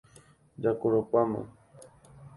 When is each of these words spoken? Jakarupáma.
Jakarupáma. 0.63 1.41